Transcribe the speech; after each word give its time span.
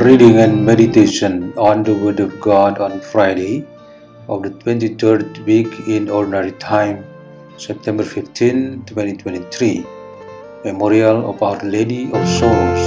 Reading 0.00 0.38
and 0.38 0.64
meditation 0.64 1.52
on 1.58 1.82
the 1.82 1.94
Word 1.94 2.20
of 2.20 2.40
God 2.40 2.78
on 2.78 3.02
Friday 3.02 3.66
of 4.30 4.42
the 4.42 4.48
23rd 4.48 5.44
week 5.44 5.68
in 5.86 6.08
Ordinary 6.08 6.52
Time, 6.52 7.04
September 7.58 8.02
15, 8.02 8.84
2023. 8.86 9.84
Memorial 10.64 11.28
of 11.28 11.42
Our 11.42 11.58
Lady 11.58 12.10
of 12.14 12.26
Sorrows. 12.26 12.86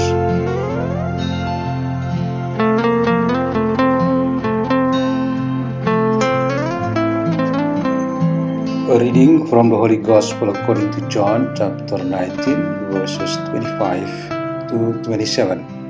A 8.90 8.98
reading 9.00 9.46
from 9.46 9.70
the 9.70 9.78
Holy 9.78 9.98
Gospel 9.98 10.50
according 10.50 10.90
to 10.94 11.08
John 11.10 11.54
chapter 11.56 12.04
19, 12.04 12.56
verses 12.90 13.38
25 13.52 14.70
to 14.70 15.00
27. 15.04 15.83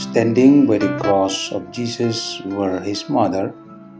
Standing 0.00 0.64
by 0.66 0.78
the 0.78 0.96
cross 0.96 1.52
of 1.52 1.70
Jesus 1.70 2.40
were 2.46 2.80
his 2.80 3.10
mother 3.10 3.52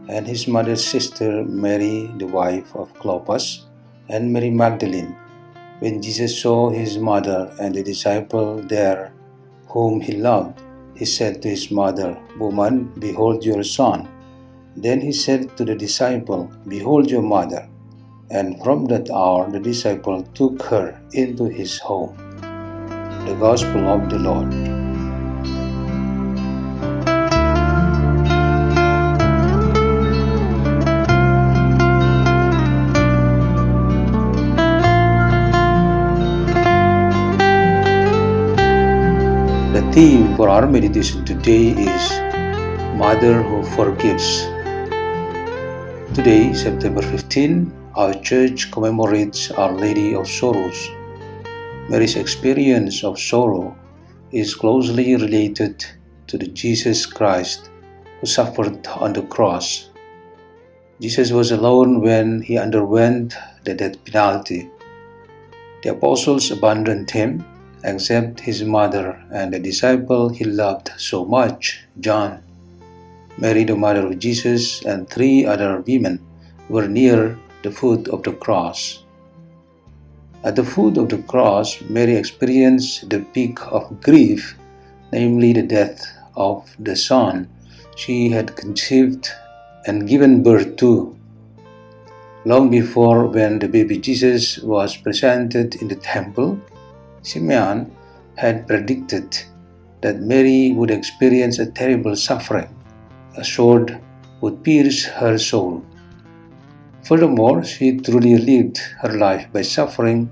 and 0.09 0.25
his 0.25 0.47
mother's 0.47 0.83
sister 0.83 1.45
Mary, 1.45 2.09
the 2.17 2.25
wife 2.25 2.75
of 2.75 2.91
Clopas, 2.95 3.69
and 4.09 4.33
Mary 4.33 4.49
Magdalene. 4.49 5.15
When 5.77 6.01
Jesus 6.01 6.41
saw 6.41 6.71
his 6.71 6.97
mother 6.97 7.53
and 7.61 7.75
the 7.75 7.83
disciple 7.83 8.63
there 8.63 9.13
whom 9.67 10.01
he 10.01 10.17
loved, 10.17 10.59
he 10.95 11.05
said 11.05 11.39
to 11.43 11.49
his 11.49 11.69
mother, 11.69 12.17
Woman, 12.39 12.91
behold 12.97 13.45
your 13.45 13.63
son. 13.63 14.09
Then 14.75 15.01
he 15.01 15.11
said 15.11 15.55
to 15.55 15.63
the 15.63 15.75
disciple, 15.75 16.51
Behold 16.67 17.11
your 17.11 17.21
mother. 17.21 17.69
And 18.31 18.57
from 18.63 18.85
that 18.85 19.11
hour 19.11 19.51
the 19.51 19.59
disciple 19.59 20.23
took 20.33 20.63
her 20.63 20.99
into 21.13 21.45
his 21.45 21.77
home. 21.77 22.17
The 23.29 23.37
Gospel 23.39 23.87
of 23.87 24.09
the 24.09 24.17
Lord. 24.17 24.70
Theme 39.91 40.37
for 40.37 40.47
our 40.47 40.67
meditation 40.67 41.25
today 41.25 41.71
is 41.71 42.03
Mother 42.95 43.43
Who 43.43 43.61
Forgives. 43.75 44.47
Today, 46.15 46.53
September 46.53 47.01
15, 47.01 47.91
our 47.95 48.13
church 48.13 48.71
commemorates 48.71 49.51
Our 49.51 49.73
Lady 49.73 50.15
of 50.15 50.29
Sorrows. 50.29 50.89
Mary's 51.89 52.15
experience 52.15 53.03
of 53.03 53.19
sorrow 53.19 53.75
is 54.31 54.55
closely 54.55 55.17
related 55.17 55.85
to 56.27 56.37
the 56.37 56.47
Jesus 56.47 57.05
Christ 57.05 57.69
who 58.21 58.27
suffered 58.27 58.87
on 58.87 59.11
the 59.11 59.23
cross. 59.23 59.89
Jesus 61.01 61.31
was 61.31 61.51
alone 61.51 61.99
when 61.99 62.41
he 62.41 62.57
underwent 62.57 63.35
the 63.65 63.73
death 63.73 64.01
penalty. 64.05 64.69
The 65.83 65.91
apostles 65.91 66.49
abandoned 66.49 67.11
him 67.11 67.43
except 67.83 68.39
his 68.39 68.63
mother 68.63 69.21
and 69.31 69.53
the 69.53 69.59
disciple 69.59 70.29
he 70.29 70.45
loved 70.45 70.91
so 70.97 71.25
much, 71.25 71.83
John. 71.99 72.43
Mary, 73.37 73.63
the 73.63 73.75
mother 73.75 74.07
of 74.07 74.19
Jesus, 74.19 74.83
and 74.85 75.09
three 75.09 75.45
other 75.45 75.81
women 75.87 76.19
were 76.69 76.87
near 76.87 77.37
the 77.63 77.71
foot 77.71 78.07
of 78.09 78.23
the 78.23 78.33
cross. 78.33 79.03
At 80.43 80.55
the 80.55 80.63
foot 80.63 80.97
of 80.97 81.09
the 81.09 81.19
cross, 81.19 81.81
Mary 81.89 82.15
experienced 82.15 83.09
the 83.09 83.19
peak 83.19 83.59
of 83.71 84.01
grief, 84.01 84.57
namely 85.11 85.53
the 85.53 85.61
death 85.61 86.05
of 86.35 86.75
the 86.79 86.95
son 86.95 87.47
she 87.95 88.29
had 88.29 88.55
conceived 88.55 89.29
and 89.85 90.07
given 90.07 90.41
birth 90.43 90.75
to. 90.77 91.15
Long 92.45 92.71
before, 92.71 93.27
when 93.27 93.59
the 93.59 93.67
baby 93.67 93.97
Jesus 93.97 94.57
was 94.59 94.97
presented 94.97 95.75
in 95.75 95.87
the 95.87 95.95
temple, 95.95 96.59
Simeon 97.23 97.91
had 98.35 98.67
predicted 98.67 99.37
that 100.01 100.21
Mary 100.21 100.71
would 100.71 100.91
experience 100.91 101.59
a 101.59 101.71
terrible 101.71 102.15
suffering. 102.15 102.67
A 103.37 103.43
sword 103.43 104.01
would 104.41 104.63
pierce 104.63 105.05
her 105.05 105.37
soul. 105.37 105.85
Furthermore, 107.03 107.63
she 107.63 107.97
truly 107.97 108.37
lived 108.37 108.77
her 109.01 109.13
life 109.17 109.47
by 109.53 109.61
suffering 109.61 110.31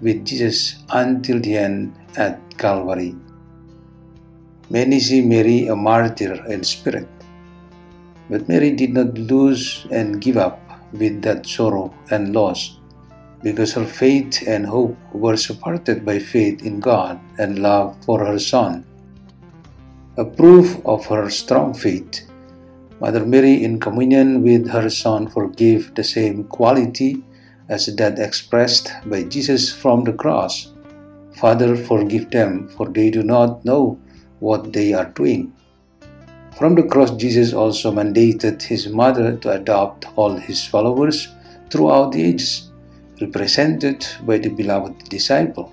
with 0.00 0.24
Jesus 0.26 0.84
until 0.90 1.40
the 1.40 1.56
end 1.56 1.94
at 2.16 2.38
Calvary. 2.58 3.14
Many 4.68 5.00
see 5.00 5.22
Mary 5.22 5.68
a 5.68 5.76
martyr 5.76 6.44
in 6.46 6.64
spirit, 6.64 7.08
but 8.28 8.48
Mary 8.48 8.72
did 8.72 8.92
not 8.92 9.16
lose 9.16 9.86
and 9.90 10.20
give 10.20 10.36
up 10.36 10.60
with 10.92 11.22
that 11.22 11.46
sorrow 11.46 11.94
and 12.10 12.34
loss 12.34 12.78
because 13.42 13.72
her 13.74 13.84
faith 13.84 14.42
and 14.46 14.66
hope 14.66 14.96
were 15.12 15.36
supported 15.36 16.04
by 16.04 16.18
faith 16.18 16.64
in 16.64 16.80
God 16.80 17.20
and 17.38 17.58
love 17.58 17.96
for 18.04 18.24
her 18.24 18.38
Son. 18.38 18.84
A 20.16 20.24
proof 20.24 20.80
of 20.86 21.04
her 21.06 21.28
strong 21.28 21.74
faith, 21.74 22.26
Mother 23.00 23.26
Mary, 23.26 23.62
in 23.62 23.78
communion 23.78 24.42
with 24.42 24.68
her 24.70 24.88
Son, 24.88 25.28
forgave 25.28 25.94
the 25.94 26.04
same 26.04 26.44
quality 26.44 27.22
as 27.68 27.86
that 27.96 28.18
expressed 28.18 28.92
by 29.06 29.22
Jesus 29.24 29.72
from 29.72 30.04
the 30.04 30.14
cross. 30.14 30.72
Father, 31.34 31.76
forgive 31.76 32.30
them, 32.30 32.68
for 32.68 32.88
they 32.88 33.10
do 33.10 33.22
not 33.22 33.62
know 33.64 33.98
what 34.38 34.72
they 34.72 34.94
are 34.94 35.10
doing. 35.10 35.52
From 36.56 36.74
the 36.74 36.84
cross, 36.84 37.10
Jesus 37.10 37.52
also 37.52 37.92
mandated 37.92 38.62
his 38.62 38.88
mother 38.88 39.36
to 39.36 39.50
adopt 39.50 40.06
all 40.16 40.34
his 40.36 40.64
followers 40.64 41.28
throughout 41.68 42.12
the 42.12 42.24
ages 42.24 42.65
represented 43.20 44.06
by 44.22 44.38
the 44.38 44.48
beloved 44.48 45.08
disciple. 45.08 45.72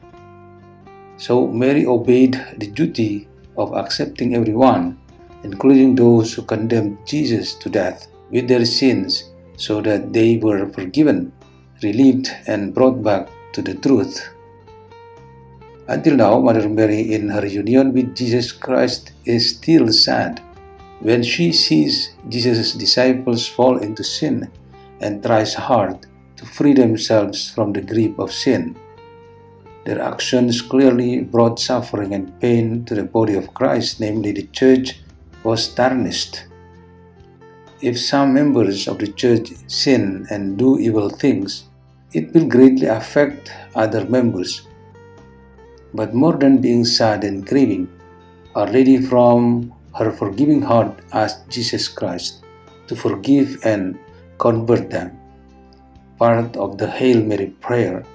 So 1.18 1.48
Mary 1.48 1.86
obeyed 1.86 2.34
the 2.58 2.68
duty 2.68 3.28
of 3.58 3.74
accepting 3.74 4.36
everyone, 4.36 4.98
including 5.44 5.96
those 5.96 6.34
who 6.34 6.42
condemned 6.42 6.98
Jesus 7.06 7.53
to 7.56 7.70
death, 7.70 8.08
with 8.32 8.48
their 8.48 8.66
sins, 8.66 9.32
so 9.58 9.82
that 9.82 10.12
they 10.12 10.38
were 10.38 10.68
forgiven, 10.70 11.32
relieved, 11.84 12.32
and 12.48 12.74
brought 12.74 13.03
back 13.03 13.30
to 13.53 13.62
the 13.62 13.76
truth. 13.76 14.30
Until 15.88 16.16
now, 16.16 16.40
Mother 16.40 16.68
Mary, 16.70 17.14
in 17.14 17.30
her 17.30 17.46
union 17.46 17.94
with 17.94 18.16
Jesus 18.16 18.52
Christ, 18.52 19.12
is 19.26 19.56
still 19.58 19.92
sad 19.92 20.42
when 21.02 21.22
she 21.22 21.52
sees 21.52 22.16
Jesus' 22.30 22.74
disciples 22.74 23.46
fall 23.46 23.78
into 23.78 24.03
sin 24.03 24.50
and 25.02 25.22
tries 25.22 25.53
hard 25.53 26.08
to 26.43 26.49
free 26.49 26.73
themselves 26.73 27.49
from 27.49 27.72
the 27.72 27.81
grip 27.81 28.19
of 28.19 28.31
sin. 28.31 28.75
Their 29.85 30.01
actions 30.01 30.61
clearly 30.61 31.22
brought 31.22 31.59
suffering 31.59 32.13
and 32.13 32.37
pain 32.40 32.84
to 32.85 32.95
the 32.95 33.03
body 33.03 33.35
of 33.35 33.53
Christ, 33.53 33.99
namely 33.99 34.34
the 34.34 34.47
church 34.47 34.99
was 35.43 35.67
tarnished. 35.69 36.45
If 37.81 37.99
some 37.99 38.34
members 38.34 38.87
of 38.87 38.99
the 38.99 39.11
church 39.11 39.51
sin 39.67 40.28
and 40.29 40.57
do 40.57 40.79
evil 40.79 41.09
things, 41.09 41.66
it 42.13 42.34
will 42.34 42.47
greatly 42.47 42.87
affect 42.87 43.51
other 43.75 44.05
members. 44.05 44.67
But 45.93 46.13
more 46.13 46.35
than 46.35 46.59
being 46.59 46.85
sad 46.85 47.23
and 47.23 47.45
grieving, 47.45 47.87
Our 48.55 48.67
Lady 48.67 49.01
from 49.01 49.73
her 49.95 50.11
forgiving 50.11 50.61
heart 50.61 50.99
asked 51.11 51.49
Jesus 51.49 51.87
Christ 51.87 52.43
to 52.87 52.95
forgive 52.95 53.59
and 53.63 53.97
convert 54.37 54.90
them 54.90 55.22
part 56.23 56.55
of 56.55 56.78
the 56.79 56.87
Hail 56.87 57.20
Mary 57.20 57.52
prayer, 57.59 58.05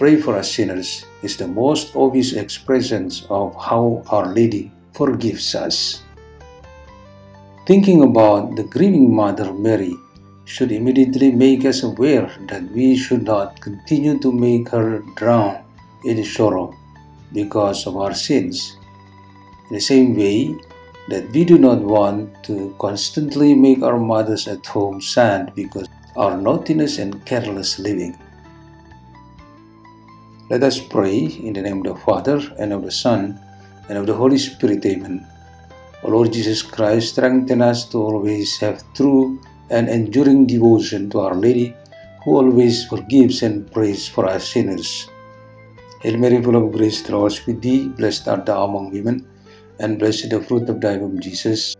Pray 0.00 0.16
for 0.16 0.34
us 0.34 0.56
sinners 0.56 1.06
is 1.22 1.36
the 1.36 1.46
most 1.46 1.94
obvious 1.94 2.32
expression 2.32 3.06
of 3.28 3.54
how 3.54 4.02
Our 4.10 4.34
Lady 4.34 4.72
forgives 4.98 5.54
us. 5.54 6.02
Thinking 7.68 8.02
about 8.02 8.56
the 8.56 8.64
grieving 8.64 9.14
Mother 9.14 9.52
Mary, 9.52 9.94
should 10.44 10.72
immediately 10.72 11.30
make 11.30 11.64
us 11.64 11.84
aware 11.84 12.26
that 12.48 12.66
we 12.72 12.96
should 12.96 13.22
not 13.22 13.60
continue 13.60 14.18
to 14.18 14.32
make 14.32 14.66
her 14.70 14.98
drown 15.14 15.62
in 16.02 16.24
sorrow 16.24 16.74
because 17.32 17.86
of 17.86 17.94
our 17.94 18.14
sins. 18.14 18.74
In 19.68 19.76
the 19.78 19.84
same 19.92 20.16
way, 20.16 20.58
that 21.06 21.30
we 21.30 21.44
do 21.44 21.58
not 21.58 21.78
want 21.78 22.26
to 22.50 22.74
constantly 22.80 23.54
make 23.54 23.84
our 23.84 24.00
mothers 24.00 24.48
at 24.48 24.66
home 24.66 24.98
sad 25.00 25.54
because 25.54 25.86
our 26.20 26.36
naughtiness 26.36 26.98
and 26.98 27.24
careless 27.24 27.78
living. 27.78 28.12
Let 30.50 30.62
us 30.62 30.78
pray 30.78 31.16
in 31.16 31.54
the 31.54 31.62
name 31.62 31.78
of 31.78 31.84
the 31.84 32.00
Father, 32.04 32.38
and 32.58 32.74
of 32.74 32.82
the 32.82 32.90
Son, 32.90 33.40
and 33.88 33.96
of 33.96 34.04
the 34.04 34.12
Holy 34.12 34.36
Spirit. 34.36 34.84
Amen. 34.84 35.26
O 36.02 36.10
Lord 36.10 36.30
Jesus 36.30 36.60
Christ, 36.60 37.14
strengthen 37.14 37.62
us 37.62 37.88
to 37.88 37.96
always 37.98 38.58
have 38.58 38.84
true 38.92 39.40
and 39.70 39.88
enduring 39.88 40.46
devotion 40.46 41.08
to 41.10 41.20
Our 41.20 41.34
Lady, 41.34 41.74
who 42.22 42.36
always 42.36 42.84
forgives 42.84 43.42
and 43.42 43.72
prays 43.72 44.06
for 44.06 44.26
us 44.26 44.52
sinners. 44.52 45.08
Hail 46.02 46.18
Mary, 46.18 46.42
full 46.42 46.56
of 46.56 46.70
grace, 46.72 47.00
the 47.00 47.16
Lord 47.16 47.32
is 47.32 47.46
with 47.46 47.62
thee. 47.62 47.88
Blessed 47.88 48.28
art 48.28 48.44
thou 48.44 48.64
among 48.64 48.92
women, 48.92 49.26
and 49.78 49.98
blessed 49.98 50.28
the 50.28 50.42
fruit 50.42 50.68
of 50.68 50.82
thy 50.82 50.98
womb, 50.98 51.18
Jesus. 51.18 51.79